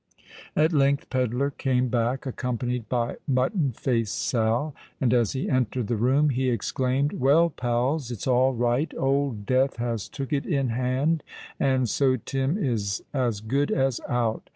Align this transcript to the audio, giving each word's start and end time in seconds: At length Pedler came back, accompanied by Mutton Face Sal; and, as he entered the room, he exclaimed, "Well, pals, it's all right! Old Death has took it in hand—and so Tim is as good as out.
At 0.55 0.73
length 0.73 1.11
Pedler 1.11 1.51
came 1.51 1.87
back, 1.87 2.25
accompanied 2.25 2.89
by 2.89 3.17
Mutton 3.27 3.71
Face 3.71 4.09
Sal; 4.09 4.73
and, 4.99 5.13
as 5.13 5.33
he 5.33 5.47
entered 5.47 5.85
the 5.85 5.95
room, 5.95 6.31
he 6.31 6.49
exclaimed, 6.49 7.13
"Well, 7.13 7.51
pals, 7.51 8.09
it's 8.09 8.25
all 8.25 8.55
right! 8.55 8.91
Old 8.97 9.45
Death 9.45 9.75
has 9.75 10.09
took 10.09 10.33
it 10.33 10.47
in 10.47 10.69
hand—and 10.69 11.87
so 11.87 12.15
Tim 12.15 12.57
is 12.57 13.03
as 13.13 13.41
good 13.41 13.69
as 13.69 14.01
out. 14.09 14.49